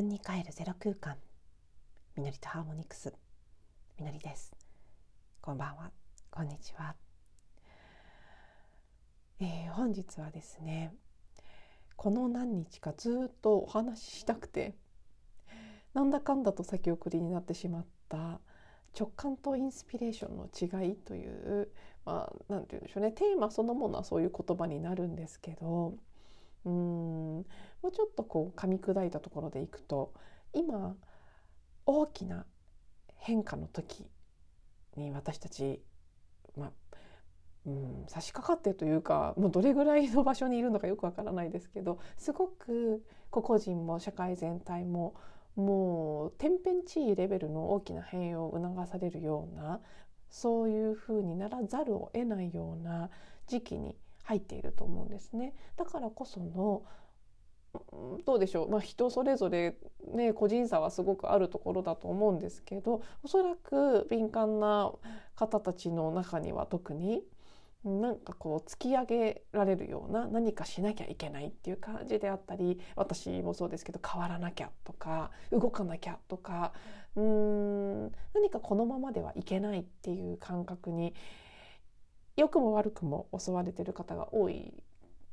[0.00, 1.16] 分に帰るゼロ空間。
[2.16, 3.12] みのりとハーモニクス。
[3.98, 4.50] みのりです。
[5.42, 5.90] こんばんは。
[6.30, 6.94] こんにちは、
[9.40, 10.94] えー、本日はですね
[11.96, 14.74] この何日かずっとお話ししたくて
[15.92, 18.40] なんだかんだと先送りになってしまった
[18.98, 21.68] 直感とインスピレーションの違いという
[22.06, 23.12] まあ何て言うんでしょうね。
[23.12, 25.92] テーマそのものはそういう言葉になるんですけど
[26.64, 26.72] うん。
[27.82, 30.12] もうちょっとこう噛み砕いたところでいくと
[30.52, 30.96] 今
[31.86, 32.46] 大きな
[33.16, 34.10] 変化の時
[34.96, 35.82] に私たち、
[36.56, 36.70] まあ
[37.66, 45.14] うん、差し掛かってというかもうどれぐらいの場所にいるのかよくわからないですけどすごく個々人も社会全体も
[45.56, 49.80] もう天変地異レベルの大きな変容を促されるような
[50.30, 53.10] そういうふうにならざるを得ないような
[53.46, 55.54] 時期に入っていると思うんですね。
[55.76, 56.82] だからこその
[58.24, 59.76] どうでしょう、まあ、人それぞれ、
[60.12, 64.90] ね、個人差はすごくあるところだと思うんですけどおそらく敏感な
[65.36, 67.22] 方たちの中には特に
[67.84, 76.72] なんかこう突き上げられるような何かしなきゃいけないっていう感じであったり私もそうですけど変わらなきゃとか動かなきゃとか
[77.16, 81.14] うん何かこのままではいけないっていう感覚に
[82.40, 84.72] 良くも悪くも襲われてる方が多い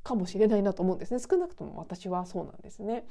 [0.04, 3.06] かもしれないなと思うんですね少なくとも私はそうなんですね。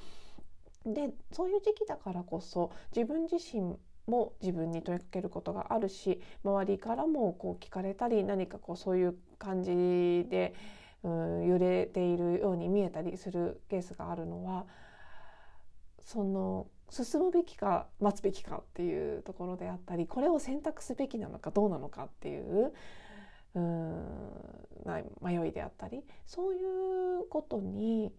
[0.85, 10.55] でそういう時期だからこそ自分自身も自分に問いかけることがあるし周りからもこう聞かれたり何かこうそういう感じで、
[11.03, 14.67] うん、揺れているように見えたりするケースがあるのは
[16.05, 22.73] その進むべきか待つべきかっていうところであったりこれを選択すべきなのかどうなのかっていう
[23.57, 23.97] うん
[25.23, 26.59] 迷いであったりそうい
[27.23, 28.13] うことに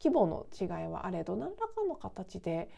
[0.00, 2.70] 規模の違いはあれど何らかの形で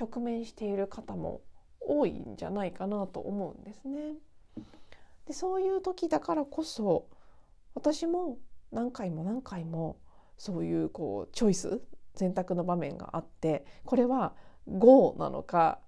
[0.00, 1.42] 直面している方も
[1.80, 4.14] 多いんじゃないかなと思うんですね。
[5.26, 7.08] でそういう時だからこそ
[7.74, 8.38] 私も
[8.72, 9.98] 何回も何回も
[10.36, 11.80] そういうこうチョイス
[12.14, 14.34] 選択の場面があってこれは
[14.68, 15.80] GO なのか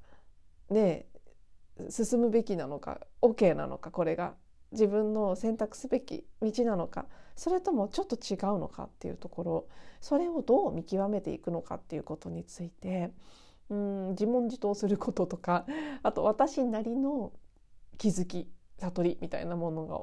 [0.70, 1.06] ね
[1.90, 4.34] 進むべきなのか OK なのかこれが
[4.76, 9.68] 自分の選択すべき道なのかそれともちょっと違うのかっていうところ
[10.00, 13.10] それをどう見極めていくのかっていうことについて
[13.70, 15.66] うん自問自答することとか
[16.02, 17.32] あと私なりの
[17.98, 18.48] 気づき
[18.78, 20.02] 悟りみたいなものが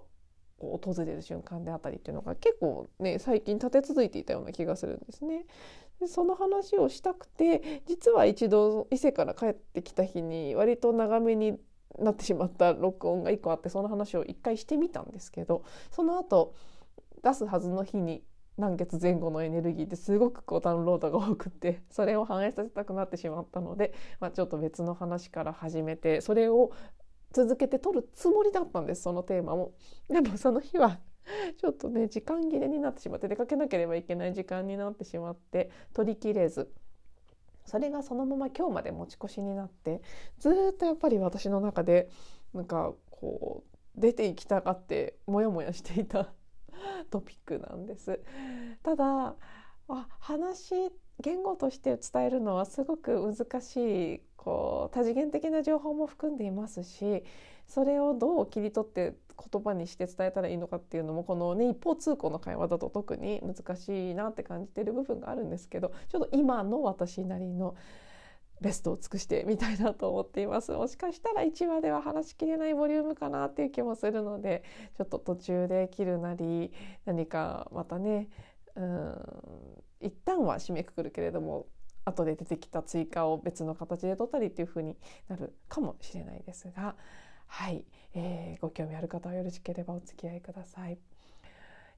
[0.60, 5.46] 訪れる瞬間であったりっていうのが結構ね最近立て続いていたような気がするんですね。
[6.00, 11.60] でその話をしたくて実は一度伊勢から帰ってきた日に割と長めに
[12.00, 16.56] なってしまった録音が1個あってその話を1回してみたんですけどその後
[17.24, 18.24] 出すはずの日に
[18.58, 26.72] 満月前後のエネルギーですごくこうダウンロードが多くてそれを反映させたくなってしまったので、まあ、ちょっと別の話から始めてそれを
[27.32, 29.74] 続けて撮るつもりだったんですそのテーマも。
[30.08, 31.00] でもその日は
[31.58, 36.72] ちょっとね時間切れになってしまって出かけなければいけない時間になってしまって取りきれず
[37.66, 40.02] それがそのまま今日まで持ち越しになって
[40.40, 42.10] ずっとやっぱり私の中で
[42.54, 46.34] なんかこう出ていきたがってモヤモヤしていた
[47.10, 48.20] トピックなんです。
[48.82, 49.36] ただ
[50.20, 57.24] 話言語として伝えるのはすごく難しいこう多次元的な情報も含んでいますし
[57.68, 59.16] それをどう切り取って
[59.52, 67.76] 言葉にして伝えたらいいのかっていうのもこのね一方通行の会話だと特に難しいなって感じている部分があるんですけどちょっと今の私なりの
[68.62, 70.72] ベストを尽くしてみたいなと思っています。
[70.72, 74.64] もしかしたら1話では話しきれないボリュームかなっていう気もするので
[74.98, 76.72] ちょっと途中で切るなり
[77.06, 78.30] 何かまたね
[78.76, 81.68] うん一旦は締めくくるけれども
[82.06, 84.98] 後で出てきた追加を別の形で取ったりっていう風に
[85.30, 86.96] なるかもしれないですが
[87.48, 90.98] はい、えー、ご興味ある方はよろしければお付き合いください。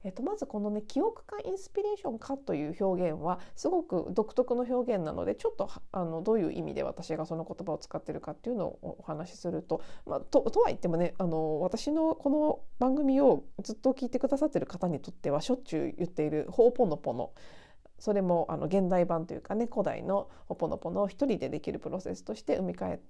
[0.06, 17.32] えっと、まずこのね記憶かインスピレーションかという表現はすごく独特の表現なのでちょっとあのどういう意味で私がその言葉を使ってるかっていうのをお話しすると、まあ、ととは言ってもねあの私のこの番組をずっと聞いてくださってる方にとってはしょっちゅう言っている「ほうぽのぽの」
[17.98, 23.00] それもあの現代版というかね古代のほぽのぽのを一人でできるプロセスとして生み変え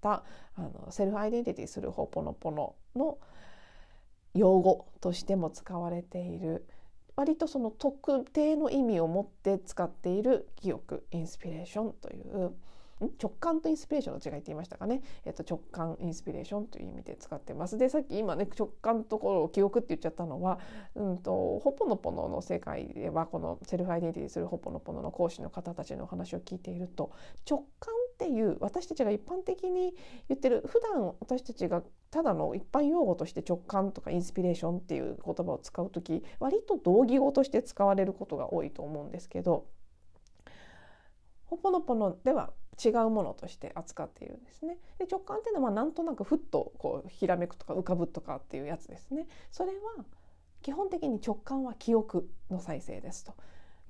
[0.00, 0.24] た
[0.56, 3.18] あの Self Identity through ホポノポノの
[4.34, 6.66] 用語としても使われている
[7.16, 12.54] 割とその特定の意味を持って使っている記憶インスピレーションという
[13.22, 17.78] 直感とインスピレーションの違いって言いましたかね、えっと、直感インスピレーションという意味で使ってます。
[17.78, 20.58] でさっき今ね直感のところを記憶って言っちゃったのは、
[20.94, 27.12] うんと、ホポノポノの世界ではこの Self Identity through ホポノポノの講師の方たちのお話を聞いていると
[27.48, 29.94] 直感っていう私たちが一般的に
[30.28, 39.64] 言ってる普段私たちがただの一般用語として直感とかインスピレーションっていう言葉を使う時割と同義語として使われることが多いと思うんですけど
[41.50, 42.52] ほぽのぽのでは
[42.82, 44.78] 違うものとして扱っているんですね。
[44.98, 49.26] で直感っていうのはなんとなくふっとこうひらめくとか浮かぶとかっていうやつですね。
[49.50, 50.04] それは
[50.62, 53.34] 基本的に直感は記憶の再生ですと。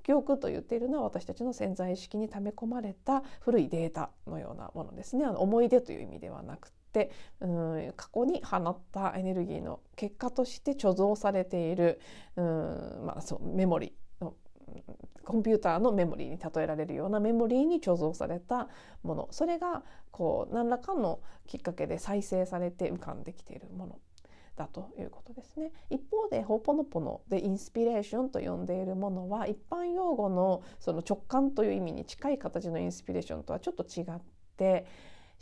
[0.01, 5.25] 記憶と言っているのは私たちの潜在意識に溜め込まれた古いデータのようなものですね。
[5.25, 12.01] あの思い出という意味ではなくてうん過去に放ったエネルギーの結果として貯蔵されている
[12.35, 13.93] うん、まあ、そうメモリ
[15.25, 18.67] コンピューターのメモリーに例えられるようなメモリーに貯蔵された
[19.03, 19.27] もの。
[19.31, 23.99] それがこう何らかのきっかけで再生されて浮かんできているもの
[24.55, 25.71] だということですね。
[25.89, 34.05] 一方でホーポノポノでインスピレーションと呼んでいるものは一般用語のその直感という意味に近い形のインスピレーションとはちょっと違っ
[34.57, 34.85] て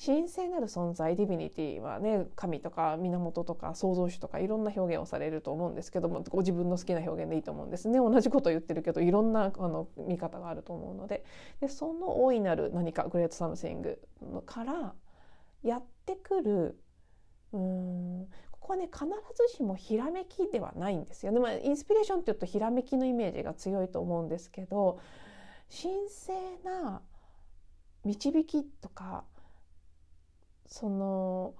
[0.03, 7.99] 神聖なる存在 Divinity はね神とか源とか創造主とかいろんな表現をされると思うんですけどもご自分の好きな表現でいいと思うんですね。
[7.99, 11.25] 同じこと言ってるけどいろんなあの見方があると思うので。
[11.59, 13.99] でその大いなる何か Great Something
[14.45, 14.93] から
[15.63, 16.79] やってくる
[17.51, 19.05] うんここはね必
[19.49, 24.99] ずしもひらめきではないんですよね、まあ、インスピレーションっていうとひらめきのイメージが強いと思うんですけど
[25.69, 27.01] 神聖な
[28.05, 29.23] 導きとか
[30.69, 31.55] その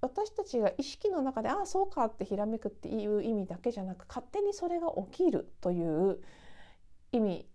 [0.00, 6.20] 私たちが意識の中でああそうかってひらめくっていう意味だけじゃなく勝手にそれが起きるという
[7.12, 7.48] 意味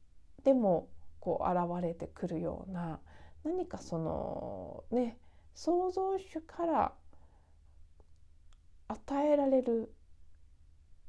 [0.44, 3.00] でもこう現れてくるような
[3.44, 5.18] 何かそのね
[5.56, 6.94] 創造主から
[8.88, 9.94] 与えられる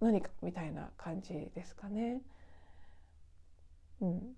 [0.01, 2.21] 何かみたいな感じですかね。
[4.01, 4.33] うん、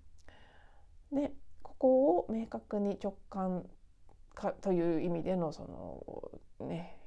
[1.11, 3.65] でここを明確に直感
[4.33, 5.63] かという意味でのそ
[6.59, 6.97] のね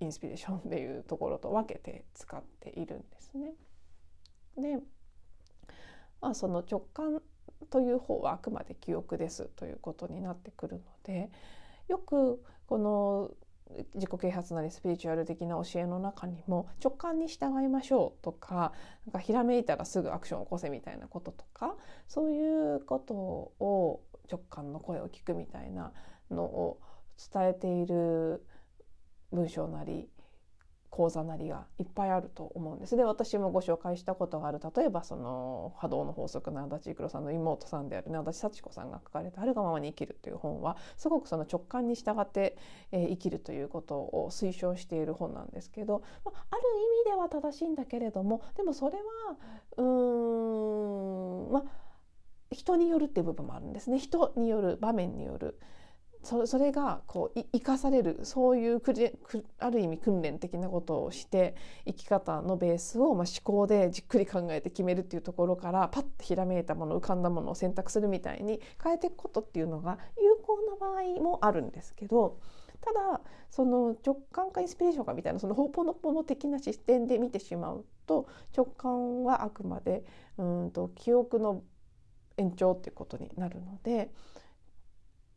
[0.00, 3.54] インスピレーションっていうところと分けて使っているんですね。
[4.56, 4.78] で、
[6.20, 7.20] まあ、その直感
[7.70, 11.30] という方はあくまで記憶ですということになってくるので
[11.88, 13.30] よくこの
[13.94, 18.72] 自己啓発なりスピリチュアル的な教えの中にも直感に従いましょうとか
[19.06, 21.74] なんかひらめいたらすぐアクションを起こせみたいなこととか
[22.06, 25.92] そういうことを直感の声を聞くみたいな
[26.30, 26.80] のを
[27.32, 28.44] 伝えている
[29.32, 30.08] 文章なり
[30.94, 32.96] 講座なりがいっぱいあると思うんです。
[32.96, 42.56] で私もご紹介したことがある例えばその波動の法則の足立育さんの妹さんであるね足立幸子さんが書かれた「あるがままに生きる」という本はすごくその直感に従って、
[42.92, 49.02] えー、生きるということを推奨している本なんですけど、まあ、ある意味では正しいんだけれどもでもそれは
[49.78, 51.83] うーんまあ
[52.54, 53.98] 人によるっていう部分もあるんですね。
[53.98, 55.58] 人による場面による。
[56.24, 58.82] それがこう生かされるそういう
[59.58, 61.54] ある意味訓練的なことをして
[61.86, 72.38] 生き方のベースを、まあ、思考でじっくり考えて決めるっていうところからパッとひらめいたもの浮かんだものを選択するみたいに変えていくことっていうのが有効な場合もあるんですけど
[72.80, 73.20] ただ
[73.50, 80.04] その直感かインスピレーションかみたいなそのほぽのぽの的な視点で見てしまうと直感はあくまで
[80.38, 81.62] うんと記憶の
[82.36, 84.10] 延長っていうことになるので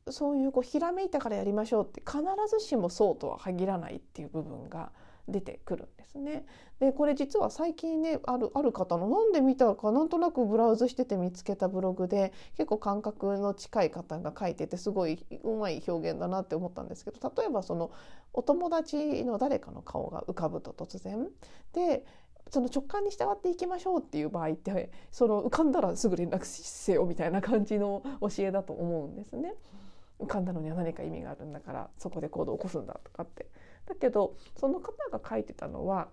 [0.10, 4.92] そういうこうひらめいたからやりましょうって必ずしもそうとは限らないっていう部分が
[5.28, 6.46] 出てくるんですね。
[6.80, 17.92] でこれ実は最近ねあるある方のなんで見たかなんとなくブラウズしてて見つけたブログで結構感覚の近い方が書いててすごいうまい表現だなって思ったんですけど例えばその
[18.32, 21.28] お友達の誰かの顔が浮かぶと突然
[21.74, 22.06] で
[22.50, 29.54] その直感に従っていきましょうっていう場合ってその浮かんだらすぐ連絡せよみたいな感じの教えだと思うんですね。
[30.20, 33.48] 浮かんだのには何か意味があるんだからそこで行動を起こすんだとかって。
[33.86, 36.10] だけどその方が書いてたのは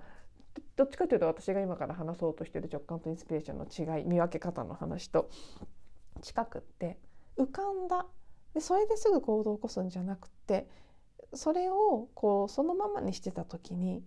[0.77, 5.29] どっちかというと私が今から話そうとしている直感とインスピレーションの違い見分け方の話と
[6.21, 6.99] 近くって
[7.37, 8.07] 浮かんだ
[8.55, 10.69] でそれですぐ行動を起こすんじゃなくて
[11.33, 14.05] それをこうそのままにしてた時に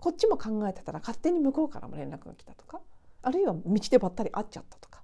[0.00, 2.80] こっちも考えてたら勝手に向こうからも連絡が来たとか
[3.22, 5.02] あるいは道でばったり会っちゃったとか。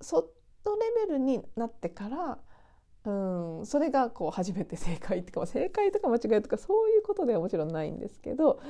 [0.00, 0.26] そっ
[0.64, 2.38] とレベルになってから
[3.04, 8.60] うんそれがこう初めて正解とか正解とか間違いとかそういうことではもちろんないんですけど、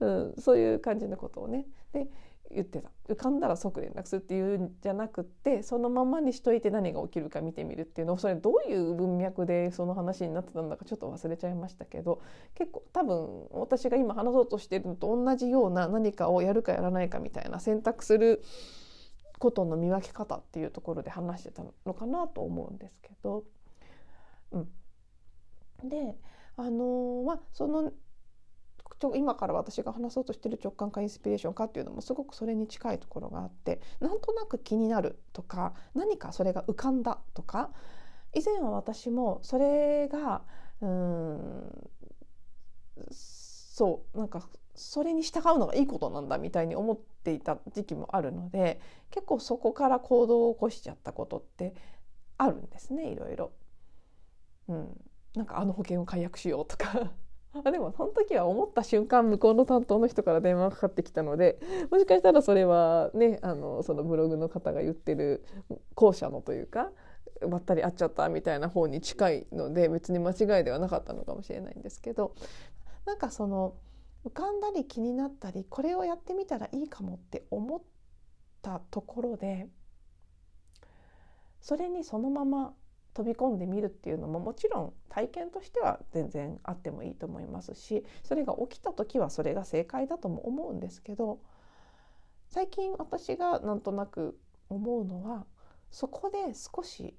[0.00, 1.66] うん、そういう感じのことをね。
[1.92, 2.08] で
[2.50, 12.20] 言ってた浮かんだら即連絡するっていうんじゃなくってそのままにしといて何が起きるか見てみるっていうのをそれどういう文脈でその話になってたんだかちょっと忘れちゃいましたけど
[12.54, 18.42] 結構多分私が今話そうとしてるのと同じような何かをやるかやらないかみたいな選択する
[19.38, 23.44] ことの見分け方っていうところで話してたのかなと思うんですけど。
[24.52, 24.58] う
[25.86, 26.16] ん、で
[26.56, 27.92] あのまあその
[29.14, 37.70] 今から私が話そうとしてる直感かインスピレーションかっていうのもすごくそれに近いところがあってなんとなく気になるとか何かそれが浮かんだとか
[38.34, 40.42] 以前は私もそれが
[40.80, 41.90] うん
[43.10, 48.80] そうなんかそれに従うのがいいことなんだみたいに思っていた時期もあるので
[49.10, 51.74] 結構そこから行動を起こしちゃったことって
[52.38, 53.52] あるんですねいろいろ。
[54.68, 55.00] うん、
[55.34, 57.12] なんかあの保険を解約しようとか
[57.54, 61.58] あでもその時は思った瞬間向こうの担当の人から電話かかってきたので
[61.90, 65.44] もしかしたらそれはねあのそのブログの方が言ってる
[65.94, 66.90] 後者のというか
[67.46, 72.34] ばったり会っちゃったみたいな方に近いので別に間違いではなかったのかもしれないんですけど
[73.04, 73.74] なんかその
[74.24, 77.82] 浮かんだり気になったりこれをやってみたらいいかもって思っ
[78.62, 79.68] たところで
[81.60, 82.74] それにそのまま
[83.14, 91.40] 飛び込んでみるっていうのももちろん体験としては全然あってもいいと思いますしそれが起きた時はそれが正解だとも思うんですけど
[92.48, 94.38] 最近私がなんとなく
[94.68, 95.46] 思うのは
[95.90, 97.14] そこで少し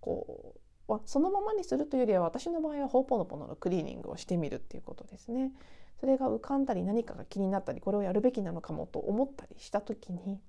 [0.00, 0.54] こ
[0.88, 5.52] うそのままにするというよりは私の場合はホーポノポノのクリーニングをしてみるっていうことですね。
[5.98, 10.40] それが浮かんだり何かが気になったりこれをやるべきなのかもと思ったりした時に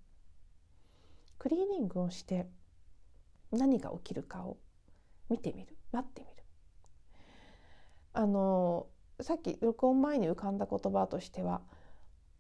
[1.38, 2.48] クリーニングをして
[3.52, 4.58] 何が起きるかを
[5.30, 6.36] 見てみる待ってみる
[8.14, 8.88] あの
[9.22, 11.62] さっき録音前に浮かんだ言葉としては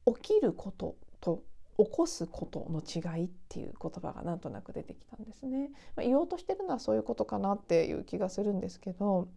[0.05, 1.43] 起きることと
[1.77, 5.71] 起こすことの違いっていう言葉がなんとなく出てきたんですね。
[5.95, 9.27] まあ、言おうとしてるのはそういうことかなっていう気がするんですけど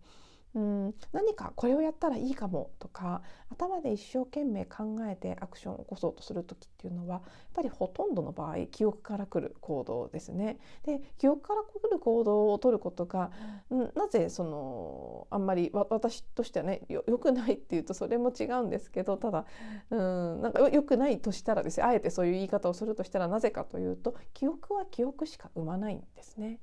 [0.54, 7.22] うん何かこれをやったらいいかもとか頭で一生懸命考えてアクションを起こそうとする時っていうのはやっ
[7.54, 10.58] ぱりほとんどの場合記憶からくる行動ですね。
[10.84, 13.30] で記憶からくる行動をとることが、
[13.70, 19.44] うん、なぜそのあんまり私としてはねよくないっていうとそれも違うんですけどただ
[19.90, 26.58] うんなんかよくないとしたらですねあえてそういう言い方をするとしたらなぜかというと記憶は記憶しか生まないんですね。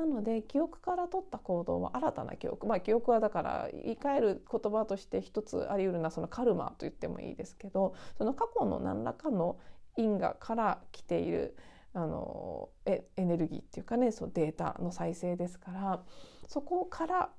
[0.00, 2.66] なので記憶から取った行動は新たな記憶。
[2.66, 9.58] まあ記憶はだから言い換える言葉として一つあり得るなそのカルマと言ってもいいですけどその過去の何らかの
[9.96, 11.56] 因果から来ている
[11.92, 16.02] あのエネルギーっていうかねそのデータの再生ですから
[16.46, 17.30] そこから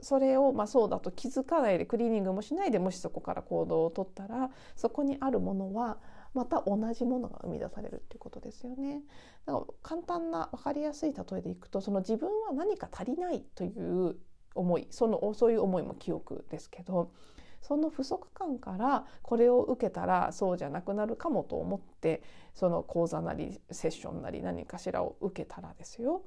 [0.00, 5.98] それをまあそうだと気づかないでクリーニングもしないでもしそこから行動をとったらそこにあるものは
[6.34, 9.02] また同じものが生み出されるっていうことですよね。
[9.46, 14.16] だから簡単な分かりやすい例えでいくとその自分は何か足りないという
[14.54, 17.12] 思いそのそういう思いも記憶ですけど
[17.60, 22.22] その不足感からこれを受けたらそうじゃなくなるかもと思って
[22.54, 26.22] その講座なりセッションなり何かしらを受けたらですよ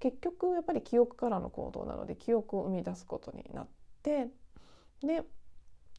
[0.00, 3.68] 結局やっぱり記憶からの行動なので記憶を生み出すことになっ
[4.02, 4.28] て
[5.02, 5.22] で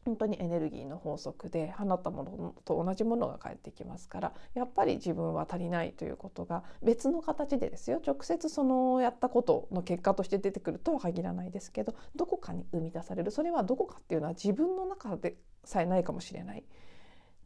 [0.05, 16.63] 本当にエネルギーの法則で放ったものと同じものが返ってきますからやっぱり自分は足りないということが別の形でですよ直接そのやったことの結果として出てくるとは限らないですけどどこかに生み出されるそれはどこかっていうのは自分の中でさえないかもしれない。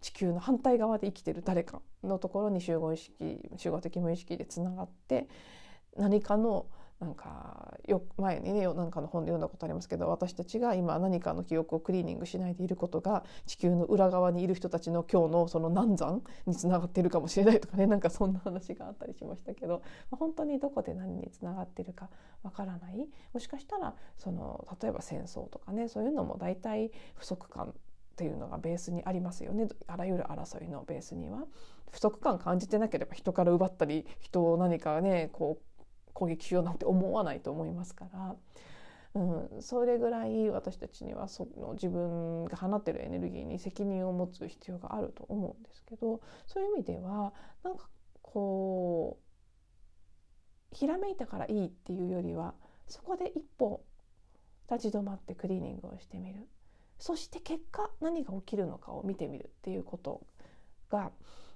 [0.02, 3.14] 地球の反対側で生きてる誰かのところに集合意識
[3.58, 5.28] 集合的無意識でつながって
[5.98, 6.68] 何かの
[7.00, 22.10] なんかよ前にねなんかの本で読んだことありますけど私たちが今何かの記憶をクリーニングしないでいることが地球の裏側にいる人たちの今日のその難産につながっているかもしれないとかねなんかそんな話があったりしましたけど、本当にどこで何につながっているか
[22.44, 27.74] わからないもしかしたらその例えば戦争とかねそういうのも大体不足感っ
[28.18, 31.46] ていうのがベースにありますよねあらゆる争いのベースには。
[31.92, 35.69] 不足感感じてなければ人から奪ったり人を何かねこう
[36.20, 38.36] 攻撃しようなんて思わないと思いますから。
[39.16, 47.34] うん、それぐらい私たちにはその自分が放ってるエネルギーに責任を持つ必要があると思うんですけどそういう意味では
[47.64, 47.90] なんか
[48.22, 49.18] こ
[50.72, 52.54] うひらめいたからいいっていうよりは
[52.88, 53.84] そこで一歩
[54.72, 56.48] 立ち止まってクリーニングをしてみる
[57.00, 60.22] そして結果何が起きるのかを見てみるっていうこと
[60.92, 61.12] が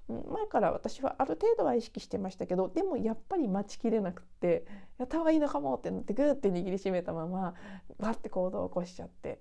[0.08, 4.66] 前から私はある程度は意識してましたけどでもやっぱり待ちきれなくって
[4.98, 7.54] やった方がいいのかもってなってグーって握りしめたまま
[7.98, 9.40] バッて行動を起こしちゃって。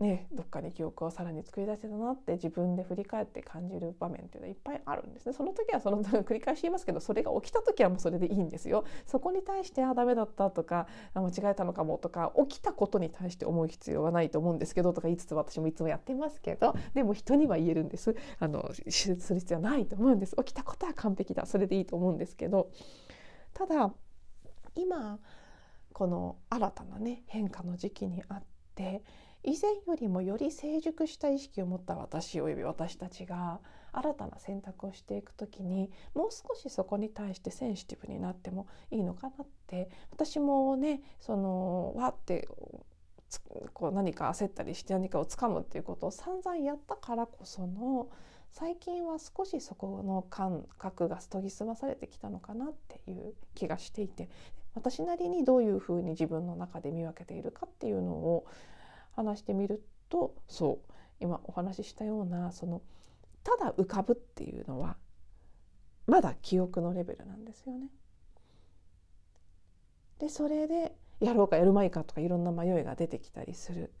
[0.00, 5.34] ね、どっかに記憶をさらに作り出せたなって自分で振り返って感じる場面っていうのはいっぱいあるんですね。
[5.34, 8.84] その時はその繰り返し言いますけどそれが起きた時はもうそれでいいんですよ。
[9.04, 18.16] そこに対してあダメだったとか間違えたのかもとか起きたことに対して思う必要はないと思うんですけどとか言いつつ私もいつもやってますけどでも人には言えるんです。
[18.38, 20.34] あの手術する必要はないと思うんです。
[20.36, 21.44] 起きたことは完璧だ。
[21.44, 22.70] それでいいと思うんですけど。
[23.52, 23.92] ただ
[24.74, 25.18] 今
[25.92, 28.42] この新たなね変化の時期にあっ
[28.74, 29.02] て
[29.42, 33.60] 以前よりもより成熟した意識を持った私および私たちが
[33.92, 42.48] 新たな選択をしていく時にもう少しそこに対してセンシティブになってもいいのかなって私もねそのわって
[43.72, 48.08] こう何か焦ったりして何かをつかむっていうことを散々やったからこその
[48.52, 54.28] 最近は少しそこの感覚が研ぎ澄まされてきたのかなっていう気がしていて
[54.74, 58.46] 私なりにどういうふうに自分の中で見分けているかっていうのを
[59.22, 62.82] 話してみるとそう今お話ししたようなその
[63.44, 64.96] ただ浮かぶっていうのは
[66.06, 67.88] まだ記憶のレベルなんですよね。
[70.18, 73.92] でそれでやろうかやるまいかとかいろんな迷いが出てきたりする。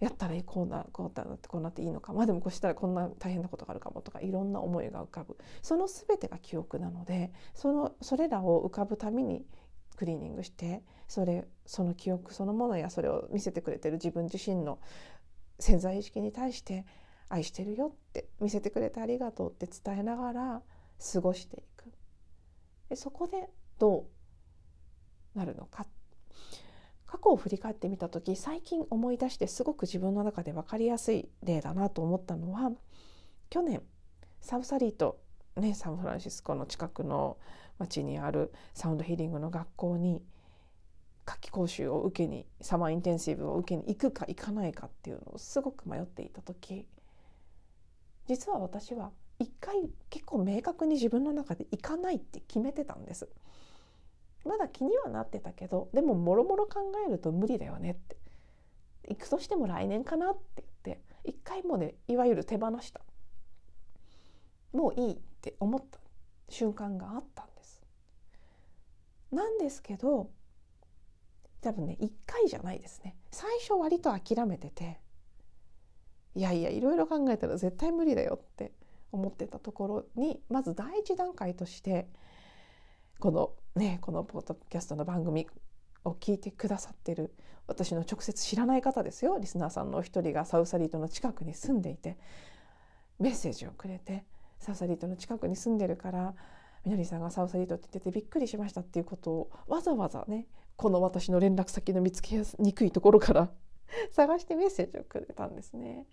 [0.00, 2.12] やったらこうなこうなってこうなっていいのか。
[2.12, 5.38] まあでもこうしたらこんな大変なことがあるかもとかいろんな思いが浮かぶ。
[5.62, 9.46] その全てが記憶なのでそのそれらを浮かぶために
[9.96, 14.78] クリーニングしてそれその記憶そのものやそれを見せてくれてる自分自身の
[15.58, 16.84] 潜在意識に対して
[17.30, 20.62] 愛してるよって見せてくれてありがとうって伝えながら
[21.14, 21.90] 過ごしていく。
[22.90, 23.48] でそこで
[23.78, 24.04] ど
[25.34, 25.86] うなるのか。
[27.06, 32.70] 過去を振り返ってみた時最近思い出してすごく自分の中で分かりやすい例だなと思ったのは
[33.48, 33.80] 去年
[34.42, 35.18] サウサリート、
[35.56, 37.38] ね、サンフランシスコの近くの
[37.78, 40.22] 町にあるサウンドヒーリングの学校に
[41.24, 46.86] 夏季講習を受けにサマーインテンシブを受けに行くか行かないかっていうのをすごく迷っていた時
[48.26, 53.28] 実は私は一回結構明確に自分の中で行かないって決めてたんです。
[54.44, 58.16] まだ気にはなってたけどでももろもろ考えると無理だよねって。
[59.08, 63.00] 行くとしても来年かなって言って一回もねいわゆる手放した。
[64.72, 65.98] もういいって思った
[66.48, 67.82] 瞬間があったんです。
[69.32, 70.30] なんですけど
[71.62, 73.16] 多分ね1回じゃないですね。
[73.30, 75.00] 最初割と諦めてて
[76.34, 78.72] いやいやいろいろ考えたら絶対無理だよって
[79.12, 82.08] 思ってたところにまず第一段階として
[83.20, 85.46] このねこのポッドキャストの番組
[86.04, 87.32] を聞いてくださってる
[87.66, 89.38] 私の直接知らない方ですよ。
[89.38, 92.18] リスナーさんのお一人がサウサリートの近くに住んでいて
[93.20, 94.24] メッセージをくれて
[94.58, 96.34] サウサリートの近くに住んでるから
[96.84, 103.50] みのりさんがサウサリートって言っててびっくりしましたっていうことをわざわざねこの私の連絡先の見つけにくいところから
[104.10, 106.06] 探してメッセージをくれたんですね。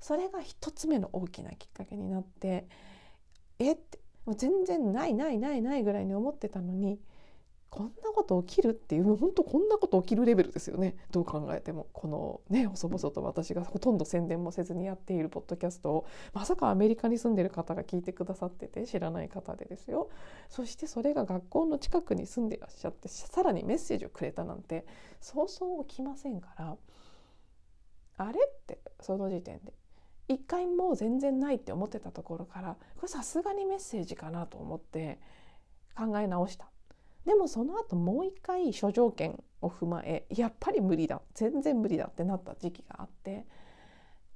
[0.00, 2.66] それが一つ目の大きなきっかけになって
[3.58, 3.98] えって
[4.34, 7.00] 全然ないないないないぐらいに思ってたのに
[7.70, 10.96] こんなこと起きるっていう本当こんなこと起きるレベルですよね。
[11.10, 11.86] どう考えても。
[11.92, 16.06] このね細々と私がほとんど宣伝もせずにやっているポッドキャストを。
[16.32, 20.08] まさかアメリカに住んでる方が聞いてくださってて知らない方でですよ。
[20.48, 24.86] そしてそれが学校の近くに住んでらっしゃってさらにメッセージをくれたなんて
[25.20, 26.76] そうそう起きませんから。
[28.18, 29.72] あれってその時点で。
[30.28, 35.20] 一回もう全然ないって思ってたところからこれさすがにメッセージかなと思って
[35.96, 36.68] 考え直した。
[37.26, 43.44] でもその後もう一回諸条件を踏まえやっぱり無理だ全然無理だってなった時期があって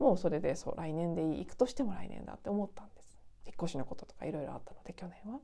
[0.00, 5.40] もうそれでそう来年でいい行くとしても来年だって思ったんです引っ越しのこととかいろいろあったので去年は。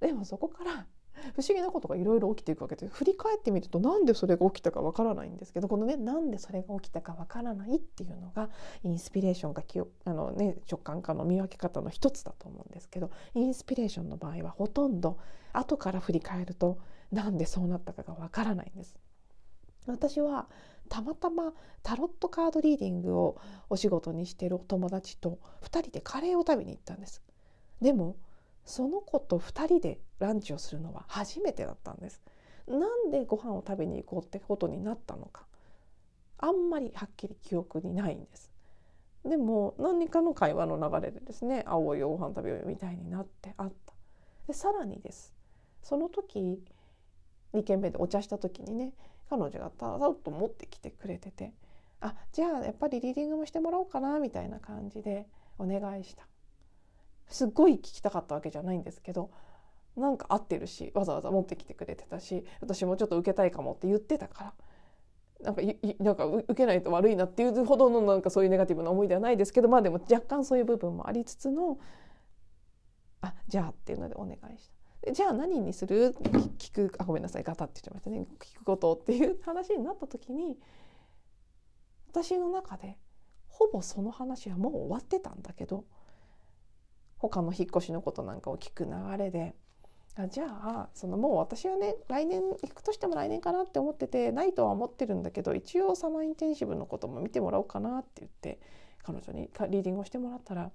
[0.00, 0.86] でもそこから
[1.34, 8.50] 不思議なことがいろいろ起きていくわけで振り返ってみるとなんでそれが起きたかわからないんですけどこのねなんでそれが起きたかわからないっていうのが
[8.82, 9.62] インスピレーションか
[10.04, 15.18] あの、ね、直感かの見分け方の一つだと思うんですけどインスピレーションの場合はほとんど
[15.52, 16.78] 後から振り返ると
[17.12, 18.96] なんでそうなったかがわからないんです。
[19.86, 20.48] 私は
[20.88, 21.52] たまたま
[21.82, 23.38] タロットカードリーディングを
[23.70, 27.22] お仕事にしてるお友達と2人でカレーを食べに行ったんです。
[27.80, 28.16] でも
[28.66, 32.20] その子と2人でランチをするのは初めてだったんです。
[32.66, 35.46] なんでご飯を食べに行こうってことになったのか
[36.38, 38.52] あんまりはっきり記憶にないんです。
[39.24, 43.94] でも何かの会話の流れでですね「青いご飯食べようよ」みたいになってあった。
[44.46, 45.34] でさらにです
[45.82, 46.62] その時
[47.54, 48.92] 2軒目でお茶した時にね
[49.30, 51.52] 彼女がただっと持ってきてくれてて
[52.00, 56.26] 「あじゃあやっぱりリーディングもしてもらおうかな」みたいな感じでお願いした。
[57.28, 59.30] すっごい聞きたかったわけじゃないんですけど
[59.96, 64.54] なんか合ってるしわざわざ持ってきてくれてたし私もちょっと受けたいかもって言ってたから
[65.42, 65.62] なんか
[66.00, 71.78] なんか受けないと悪いなっていうほどのなんかそういうネガティブな思いではないですけどまあでも若干そういう部分もありつつの
[73.20, 75.12] あじゃあっていうのでお願いした。
[75.12, 76.16] じゃあ何にする
[76.58, 80.58] 聞くあごめんなさいガタって言っちゃいましたね聞くことっていう話になった時に
[82.08, 82.98] 私の中で
[83.46, 85.84] ほぼその話はもう終わってたんだけど
[87.18, 89.54] 他の引っ越しのことなんかを聞く流れで
[90.16, 98.58] あじゃあそのもう私はね来年行くとしても来年かなって思っててないとは思ってるんだけど一応サマーインテンシブのことも見てもらおうかなって言って
[99.02, 100.70] 彼女にリーディングをしてもらったら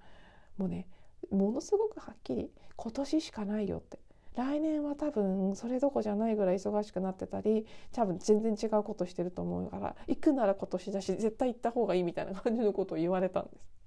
[0.57, 0.87] もうね
[1.31, 3.99] ものすごくはっきり今年しかないよって
[4.35, 13.80] 来年は多分それどこじゃないぐらい忙しくなってたり多分全然違うことしてると思うから行くなら今年だし絶対行った方がいいみたいな感じのことを言われたんです。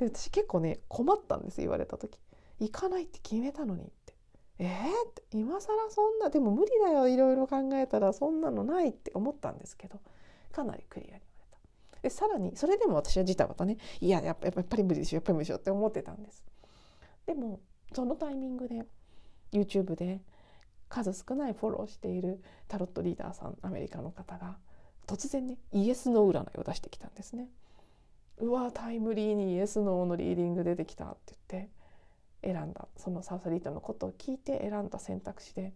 [0.00, 2.18] で私結構ね困ったんです言われた時。
[2.58, 4.14] 行かないって決めたのにって
[4.58, 10.00] えー、って今更そんなでも無理だよいろいろ考えたらそんなのないって思ったんですけど
[10.52, 11.58] かなりクリアに言われ
[11.92, 12.02] た。
[12.02, 16.44] でさらにそれでも私はジタバタねいややっぱやっぱり無理でしょやっぱり無理でしょって思ってたんです。
[17.26, 17.60] でも
[17.92, 18.86] そのタイミングで
[19.52, 20.20] YouTube で
[20.88, 24.58] 数少ないフォローしているタロットリーダーさんアメリカの方が
[25.06, 27.48] 突然ねイエスの占いを出してきたんですね。
[28.40, 31.70] うわタイムリーにイエスノーのリーディング出てきたって言って
[32.42, 32.88] 選んだ。
[32.96, 35.72] そのサウスリートのことを聞いて選んだ選択肢で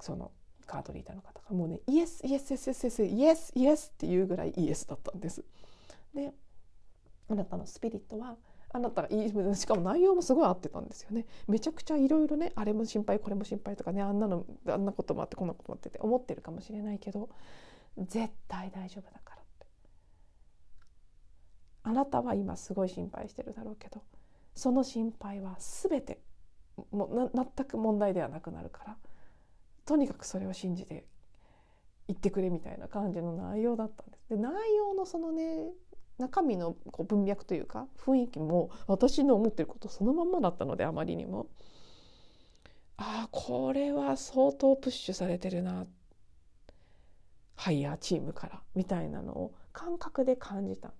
[0.00, 0.32] その
[0.66, 5.44] カードリーダーの方がもうねイエスイエスイエスイエスイエスイエスイエスっていうぐらいイエスだったんです。
[6.14, 6.32] で
[7.28, 8.36] あなたのスピリットは
[8.74, 11.26] あなたがいいしかも内容もすごい合ってたんですよね。
[11.46, 17.28] めちゃくちゃいろいろねあれも心配これも心配とかねあんなのあんなこともあってこんなこともあってって思ってるかもしれないけど
[17.98, 19.31] 絶対大丈夫だから。
[21.84, 24.02] あなたは今すごい心配してるだろうけど
[24.54, 26.20] その心配は全て
[26.90, 28.96] もう全く問題ではなくなるから
[29.84, 31.06] とにかくそれを信じて
[32.08, 34.28] 言ってくれみたいな感じの内容だったんです。
[34.28, 35.70] で内容のそのね
[36.18, 41.48] 中身のこう文脈というか雰囲気も私の思ってることそのまんまだったのであまりにも。
[42.98, 45.86] ああこれは相当プッシュされてるな。
[47.56, 50.92] ハイヤーチームからみたいなのを感覚で感じたん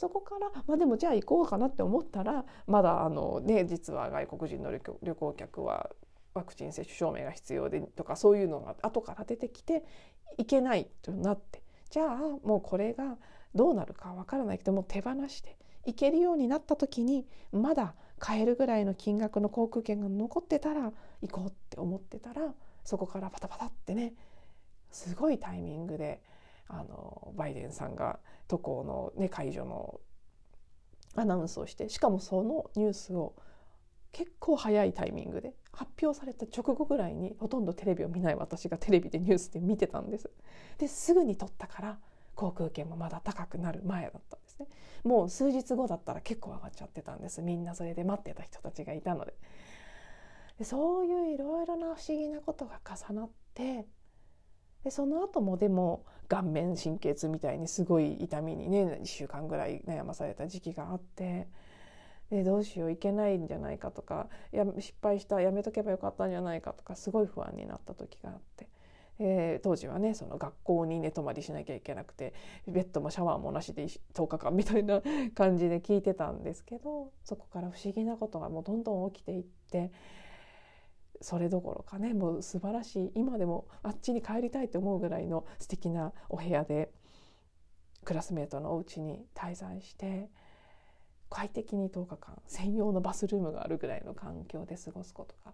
[0.00, 4.70] そこからまあでもじゃあ行こうかなって思ったらまだあのね実は外国人の
[5.02, 5.90] 旅行客は
[6.32, 9.84] ワクチン接種証明が必要でとかそういうのが後から出てきて
[10.38, 11.62] いけないとなって。
[11.90, 13.18] じゃあもうこれが
[13.54, 24.14] どうなるかわからないけども手放して行けるようになった時にまだ買えるぐらいの金額の航空券が残ってたら行こうって思ってたらそこからパタパタってね
[24.92, 26.22] すごいタイミングで
[26.70, 30.00] あのバイデンさんが渡航の、ね、解除の
[31.16, 33.34] アナウンスをしてしかもそのニュースを
[34.12, 40.30] 結構早いタイミングで発表された直後ぐらいにほとんどテレビを見ない私がテレビでニュースで見てたんです。
[40.78, 41.98] ですぐに撮ったから
[42.34, 44.66] 航空券もまだ高くなる前だったんですね。
[45.04, 49.34] もう数日後だったら結構上がっちゃってたんですみんなそれで待ってた人たちがいたので。
[50.58, 53.86] でそういういろいろな不思議なことが重なって
[54.84, 61.48] でその後もでも顔面神経痛みたいにすごい痛みにね1週間ぐらい悩まされた時期があって
[62.30, 68.68] でどうしよういけないんじゃないかとかや失敗したやめとけばよかったんじゃないかとかすごい不安になった時があって。
[69.22, 72.32] えー、当時はねその学校に寝泊まりしなきゃいけなくて
[72.66, 75.02] ベッドもシャワーもなしで10日間みたいな
[75.34, 79.92] 感じで聞いてたんですけどそこから不思議なことがもうどんどん起きていって
[81.20, 86.90] それどころかねもう素晴らしい今でもあっちに帰りたいと思うぐらいの素敵なお部屋で
[88.04, 90.30] クラスメートのお家に滞在して
[91.28, 95.52] 快適に10日間専用のバスルームがあるぐらいの環境で過ごすことが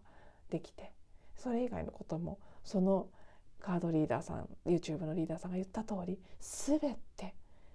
[0.50, 0.92] できて
[1.36, 3.08] それ以外のこともその
[3.60, 6.78] カードリーダーさん YouTube のリーダーさんが言った通り全
[7.16, 7.34] て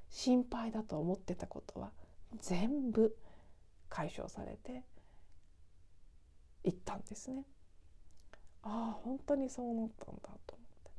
[0.10, 1.92] 心配だと思ってたことは
[2.40, 3.16] 全部
[3.90, 4.84] 解消されて
[6.64, 7.46] いったんですね。
[8.64, 10.38] ああ本当にそうなったんだと思っ
[10.84, 10.92] て。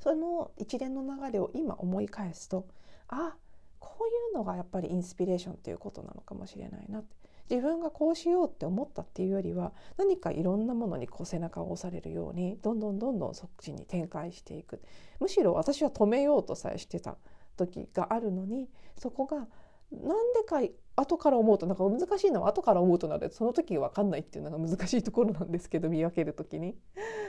[0.00, 2.66] その一連の流れを今思い返すと
[3.08, 3.36] あ
[3.78, 7.22] こういうのがやっぱりインスピレーションっていうことなのかもしれないなって。
[7.50, 14.80] 自分がこうしようって思ったっていうよりは何かいろんなものにこう背中を押されるようにどんどんどんどんそっちに展開していく。
[15.20, 17.16] むしろ私は止めようとさえしてた
[17.56, 20.62] 時があるのにそこがなんでか
[20.94, 26.76] 後から思うとなんか難しいのは後から思うとなるその時分かんないっていうのが難しいところなんですけど見分ける時に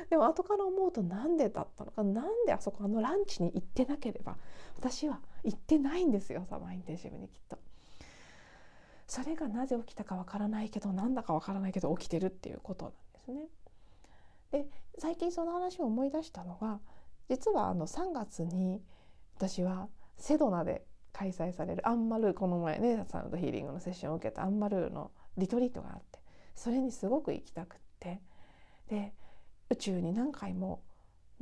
[0.09, 4.35] でも後から思うとなんでだったのかなんであそこあのランチに行ってなければ
[4.77, 7.57] 私は行ってないんですよサマーインテンシブにきっと。
[9.07, 13.47] それがなぜ起きたかわからないけどなんだかわからないけど起きてるっていうことなんですね。
[14.51, 14.65] で
[14.97, 16.79] 最近その話を思い出したのが
[17.29, 18.81] 実はあの3月に
[19.35, 21.87] 私はセドナで開催される。
[21.87, 26.19] アンマルーこの前ねサウンドヒーリングのセッションを受けたアンマルーのリトリートがあって
[26.55, 28.21] それにすごく行きたくって。
[28.89, 29.13] で
[29.69, 30.83] 宇宙に何回も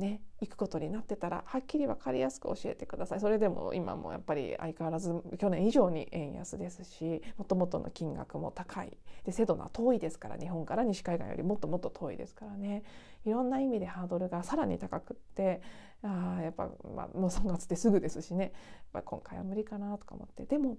[0.02, 3.20] ね行くことになってたらはっきり分かりやすく教えてください。
[3.20, 8.98] それでも今もやっぱり相変わらず去年以上に円安ですしもともとの金額も高い。
[9.24, 12.84] でセドナ遠いですから日本から西海岸よりもっともっと遠いですからね。
[13.26, 15.62] いろんな意味でハードルがさらに高くって
[16.02, 18.44] あやっぱ、まあ、もう3月ってすぐですしね。
[18.46, 18.52] やっ
[18.94, 20.46] ぱ今回は無理かなとか思って。
[20.46, 20.78] でも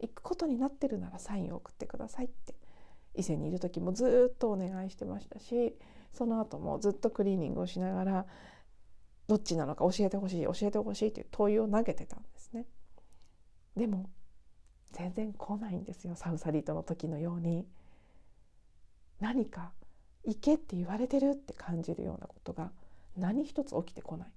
[0.00, 2.54] 行くことになってるならサインを送ってくださいって。
[3.14, 5.76] 伊勢にいる時もずっとお願いしてましたし
[6.12, 8.26] その後もずっとクリーニングをしながら
[9.28, 12.66] どっちなのか教えてほしい教えてほしいという問いを投げてたんですね。
[13.76, 14.10] でも
[14.92, 17.66] 全然来ないんですよサウサリートの時のように
[19.20, 19.72] 何か
[20.24, 22.70] 行けって言われてるって感じるようなことが
[23.16, 24.28] 何一つ起きてこない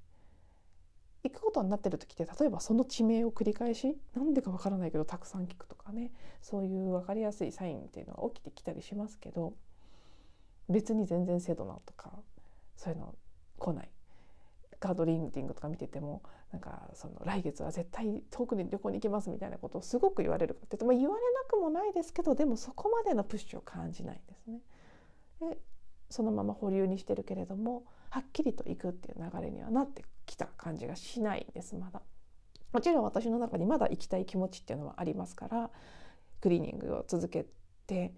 [1.24, 6.12] 行くことになってる時って例えばその地名を繰り返しなんでかわからないけどたくさん聞くとかね
[6.42, 9.54] そういう分かりやすいサインっていうのが起きてきたりしますけど
[10.70, 12.12] 別に全然セドナとか
[12.76, 13.16] そういうの
[13.58, 13.90] 来ない
[14.80, 24.60] ガードリンディングとか見ててもなんかその来月は絶対遠くに旅行に行きますみたいなことをすごく言われるかって言って、まあ、言われなくもないですけどでもそこまでのプッシュを感じないんですね。
[25.42, 25.58] で
[26.10, 32.02] そのまま保留にしてるけれどもはっきりと行くっていう流れにはなってきた感じがしないんですまだ。
[32.72, 35.72] もちろん私の中にまだ行きたい気持ちっていうのはありますから
[36.42, 37.46] クリーニングを続け
[37.88, 38.14] て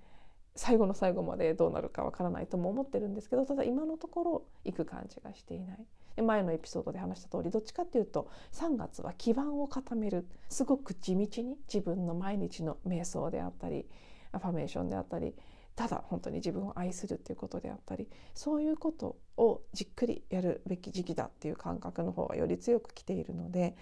[0.58, 5.86] 最後の最後までどうなるかわからないとも思ってるんですけどただ今のところ行く感じがしていない。
[6.22, 13.86] 前のエピソードで話した通りどっちかっていうと3月は基盤を固めるすごく地道に自分の毎日の瞑想であったり
[14.32, 15.36] アファメーションであったり
[15.76, 23.76] ただ本当に自分を愛するっていうことであったりそういうことをじっくりやるべき時期だっていう感覚の方がより強くきているので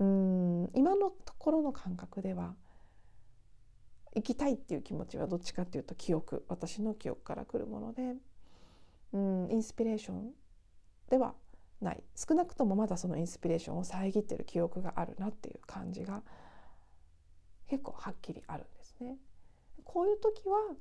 [0.00, 2.54] うん今のところの感覚では
[4.14, 8.14] 行きたいっていう気持ちはどっちかっていうと記憶私の記憶からくるもので
[9.12, 10.30] うんインスピレーション
[11.08, 11.34] では
[11.80, 16.22] ない少なくともまだそのインスピレーションを遮ってる記憶があるなっていう感じが
[17.68, 19.16] 結構はっきりあるんですね。
[19.84, 20.74] こういう時は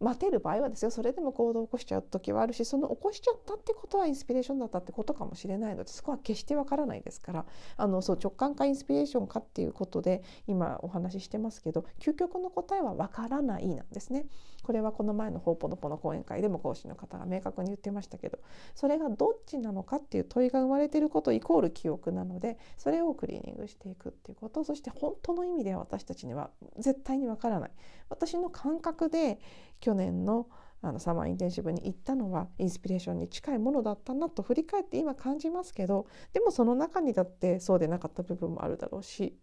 [0.00, 7.44] 待てる場合はですよそれでも行動を起こしちゃう時はあるしその起こしちゃったってことはインスピレーションだったってことかもしれないのでそこは決してわからないですから
[7.76, 14.26] あのそう直感かインスピレーションかっていうことで今お話ししてますけど究極の答えはわからないなんですね。
[14.62, 18.38] これはこの前の「ほうぽのぽ」の講演会でも講師の方が明確に言ってましたけど
[18.74, 27.70] それがどっちなのかっていう問いが生まれてることイコール記憶なのでそれをクリーニングしていくっていうことそして本当の意味では私たちには絶対にわからない。
[28.08, 29.38] 私の感覚で
[29.80, 30.48] 去年の
[30.82, 39.38] あのサマーインテンシブに行ったのはインスピレーションに近いものだったなと振り返って今感じますけどでもその中にだってそうでなかった部分もあるだろうし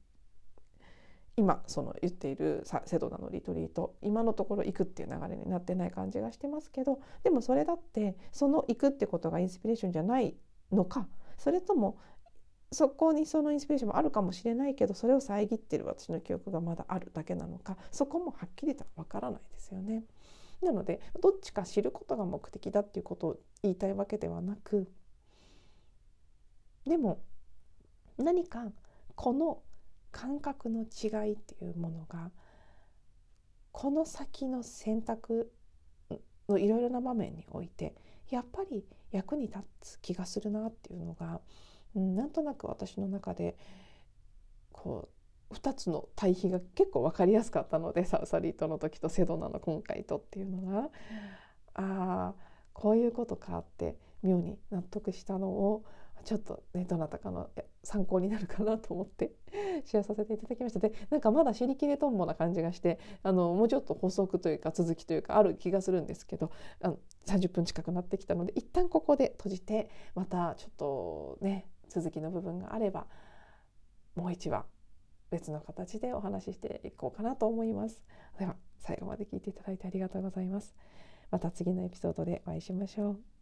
[1.38, 10.36] 今その言っているさセドナのリトリート今のところ行くっていう流れになってない感じがしてますけどでもそれだってその行くってことがインスピレーションじゃない
[10.71, 12.00] のかそれとも
[12.71, 20.04] そこにそのインスピレーションもあるかもしれないけどそれを遮ってる私の記憶がまだあるだけなのかそこもはっきりとわからないですよね。
[20.63, 24.89] なのでどっちか知ることが目的だっていうことを言いたいわけではなく
[26.88, 27.21] でも
[28.17, 28.65] 何か
[29.15, 29.62] この
[30.17, 32.32] 感覚の違いっていうものが
[33.71, 35.51] この先の選択
[36.49, 37.93] のいろいろな場面において
[38.32, 41.39] やっぱり役に立つ気がするなっていうのが、
[41.95, 43.56] うん、なんとなく私の中で
[44.71, 45.08] こ
[45.51, 50.89] う2つの対比が結構分かりやすかったのでサウサリートの時とセドナの今回とっていうのが。
[51.80, 55.84] ああこういうことかって妙に納得したのを
[56.28, 57.50] ちょっとねどなたかの
[57.86, 59.32] 参考になるかなと思って
[59.86, 73.08] シェアさせていただきましたでなんかまだ知りきれとんぼな感じがしてあのもうちょっと補足というか続きというかある気がするんですけどあの30分近くなってきたので一旦ここで閉じてまたちょっとね続きの部分があれば
[74.16, 74.66] もう一話
[75.32, 78.04] 別の形でお話ししていこうかなと思います。
[78.38, 80.76] では最後まで聞いていただいてありがとうございます。
[81.32, 83.37] また次のエピソードでお会いしましょう。